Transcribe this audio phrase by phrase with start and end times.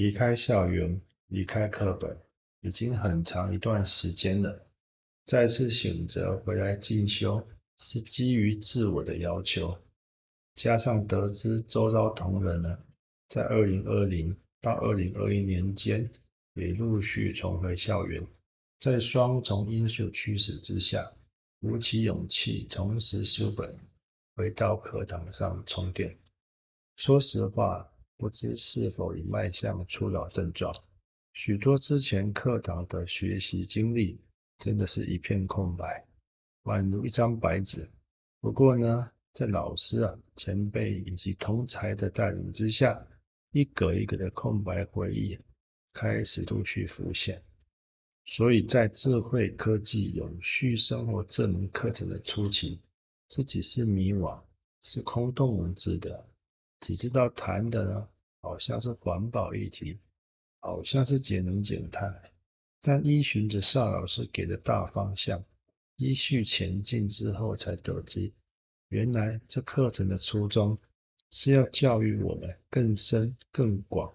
[0.00, 2.16] 离开校园，离开课本，
[2.62, 4.66] 已经很长一段时间了。
[5.26, 9.76] 再次选择回来进修，是基于自我的要求，
[10.54, 12.78] 加上得知周遭同仁呢，
[13.28, 16.10] 在二零二零到二零二一年间
[16.54, 18.26] 也陆续重回校园，
[18.78, 21.12] 在双重因素驱使之下，
[21.60, 23.76] 鼓起勇气重拾书本，
[24.34, 26.16] 回到课堂上充电。
[26.96, 27.86] 说实话。
[28.20, 30.70] 不知是否已迈向初老症状？
[31.32, 34.20] 许多之前课堂的学习经历，
[34.58, 36.06] 真的是一片空白，
[36.64, 37.90] 宛如一张白纸。
[38.38, 43.02] 不过呢，在老师啊、前辈以及同才的带领之下，
[43.52, 45.38] 一格一格的空白回忆
[45.94, 47.42] 开始陆续浮现。
[48.26, 52.78] 所以在智慧科技永续生活这门课程的初期，
[53.28, 54.38] 自己是迷惘，
[54.82, 56.26] 是空洞无知的。
[56.80, 58.08] 只知道谈的呢，
[58.42, 59.98] 好像是环保议题，
[60.60, 62.22] 好像是节能减碳，
[62.80, 65.44] 但依循着邵老师给的大方向，
[65.96, 68.32] 依序前进之后，才得知，
[68.88, 70.78] 原来这课程的初衷
[71.30, 74.12] 是要教育我们更深、更广、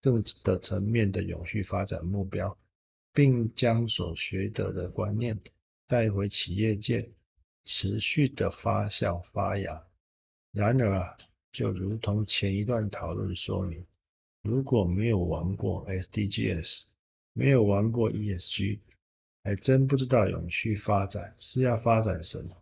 [0.00, 2.56] 更的层面的永续发展目标，
[3.12, 5.38] 并将所学得的观念
[5.86, 7.08] 带回企业界，
[7.64, 9.84] 持续的发酵发芽。
[10.52, 11.18] 然而啊。
[11.50, 13.84] 就如同前一段讨论说明，
[14.42, 16.84] 如果没有玩过 SDGs，
[17.32, 18.78] 没有玩过 ESG，
[19.42, 22.56] 还真不知道永续发展是要发展什么，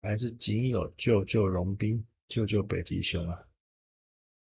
[0.00, 3.38] 还是仅有救救融冰、救救北极熊啊？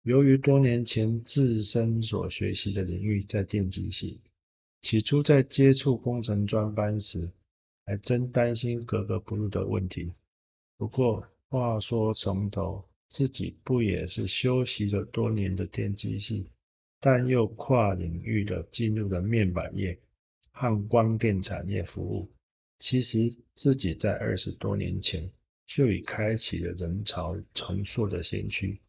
[0.02, 4.20] 由于多年前自身所学习的领域在电机系，
[4.82, 7.32] 起初在接触工程专班时，
[7.86, 10.12] 还真担心格格不入的问题。
[10.76, 12.84] 不过话说从头。
[13.12, 16.48] 自己不也是修习了多年的电机系，
[16.98, 20.00] 但又跨领域的进入了面板业
[20.50, 22.32] 和光电产业服务。
[22.78, 23.18] 其实
[23.54, 25.30] 自己在二十多年前
[25.66, 28.80] 就已开启了人潮重塑的先驱，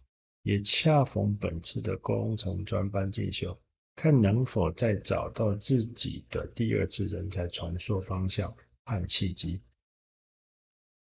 [0.43, 3.59] 也恰逢本次的工程专班进修，
[3.93, 8.55] 看能否再找到自己的第二次人才传授方向
[8.85, 9.59] 和契机。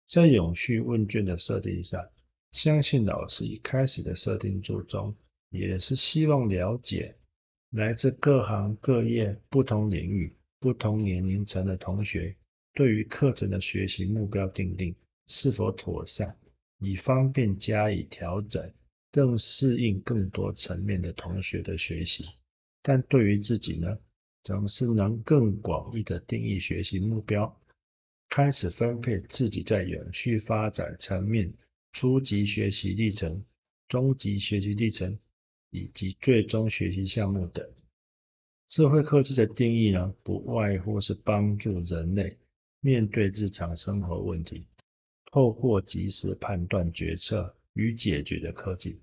[0.08, 2.02] 在永续问卷的设定上。
[2.52, 5.14] 相信老师一开始的设定初衷，
[5.50, 7.14] 也是希望了解
[7.70, 12.34] 来自各行各业、不同领域、不同年龄层的同学，
[12.74, 14.94] 对于课程的学习目标定定
[15.28, 16.36] 是否妥善，
[16.80, 18.72] 以方便加以调整，
[19.12, 22.28] 更适应更多层面的同学的学习。
[22.82, 23.96] 但对于自己呢，
[24.42, 27.56] 总是能更广义的定义学习目标，
[28.28, 31.52] 开始分配自己在永续发展层面。
[31.92, 33.44] 初级学习历程、
[33.88, 35.18] 中级学习历程
[35.70, 37.68] 以及最终学习项目等。
[38.68, 42.38] 智慧科技的定义呢，不外乎是帮助人类
[42.80, 44.64] 面对日常生活问题，
[45.32, 48.98] 透过及时判断、决策与解决的科技。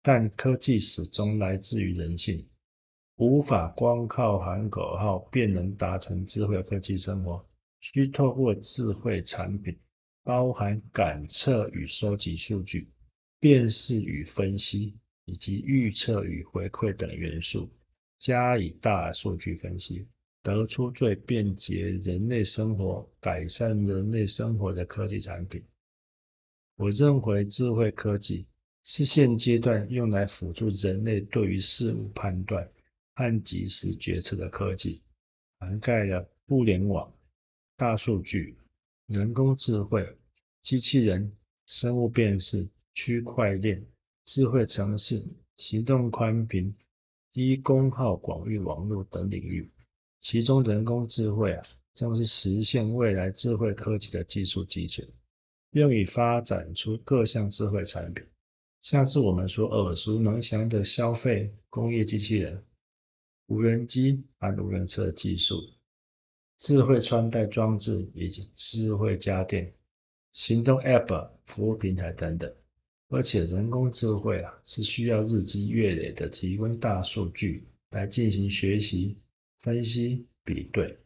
[0.00, 2.46] 但科技始终来自于人性，
[3.16, 7.44] 无法光靠喊口号便能达成智慧科技生活，
[7.80, 9.76] 需透过智慧产品。
[10.28, 12.86] 包含感测与收集数据、
[13.40, 14.94] 辨识与分析，
[15.24, 17.66] 以及预测与回馈等元素，
[18.18, 20.06] 加以大数据分析，
[20.42, 25.64] 得出最便捷人类生活、改善人类生活的科技产品。
[26.76, 28.46] 我认为，智慧科技
[28.82, 32.70] 是现阶段用来辅助人类对于事物判断
[33.14, 35.00] 和及时决策的科技，
[35.58, 37.10] 涵盖了互联网、
[37.78, 38.54] 大数据。
[39.08, 40.06] 人工智慧、
[40.60, 41.32] 机器人、
[41.64, 43.82] 生物辨识、区块链、
[44.26, 45.24] 智慧城市、
[45.56, 46.74] 行动宽频、
[47.32, 49.72] 低功耗广域网络等领域，
[50.20, 55.02] 其中人工智慧啊，将是实现未来智慧科技的技术基础，
[55.70, 58.22] 用以发展出各项智慧产品，
[58.82, 62.62] 像是我们所耳熟能详的消费工业机器人、
[63.46, 65.62] 无人机和无人车技术。
[66.58, 69.72] 智慧穿戴装置以及智慧家电、
[70.32, 72.52] 行动 App、服务平台等等，
[73.08, 79.16] 而且人工智慧啊是需要日积月累的提供大数据来进行学习、
[79.60, 80.98] 分析、比对，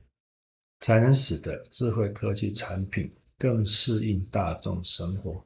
[0.81, 5.45] 才能使得智慧科技产品更适应大众生活。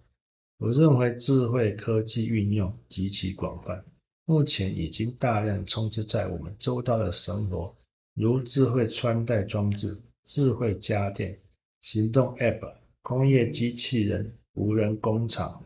[0.58, 3.84] 我认为智慧科技运用极其广泛，
[4.24, 7.76] 目前已经大量充斥在我们周遭的生活。
[8.16, 11.38] 如智慧穿戴装置、智慧家电、
[11.80, 15.62] 行动 App、工业机器人、无人工厂、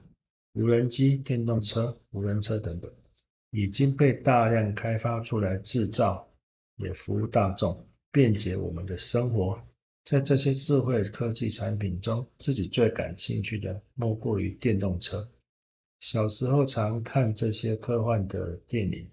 [0.55, 2.93] 无人机、电动车、无人车等等。
[3.53, 6.29] 已经被大量开发出来制造，
[6.77, 9.61] 也服务大众，便捷我们的生活。
[10.05, 15.29] 在这些智慧科技产品中，自己最感兴趣的莫过于电动车。
[16.01, 19.09] 小时候常看这些科幻的电影，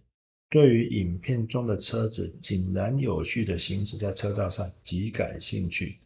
[0.49, 5.97] 对于影片中的车子井然有序的行驶在车道上极感兴趣，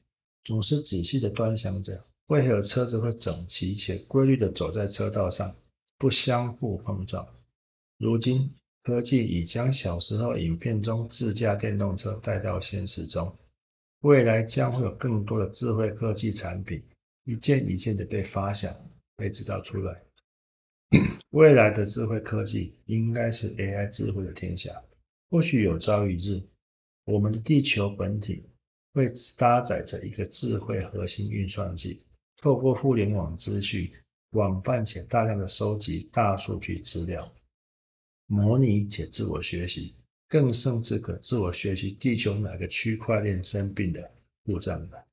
[0.44, 5.56] 总是仔细的端详着为何车子会整齐且规律的走在车道上，
[5.98, 7.28] 不相互碰撞。
[7.98, 8.50] 如今，
[8.82, 13.38] 科技已将小时候影片中自驾电动车带到现实中。
[14.00, 16.82] 未来将会有更多的智慧科技产品，
[17.26, 18.76] 一件一件的被发想、
[19.16, 20.02] 被制造出来。
[21.32, 24.84] 未来的智慧科技应该是 AI 智慧的天下。
[25.30, 26.42] 或许有朝一日，
[27.06, 28.44] 我们的地球本体
[28.94, 32.02] 会搭载着一个智慧核心运算机，
[32.38, 33.92] 透过互联网资讯，
[34.32, 37.34] 广泛且大量的收集大数据资料，
[38.28, 39.96] 模拟且自我学习。
[40.28, 44.10] 更甚至可自我学习地球哪个区块链生病的
[44.46, 45.06] 故障的。